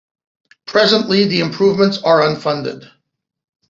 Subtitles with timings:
[0.65, 2.89] Presently the improvements are unfunded.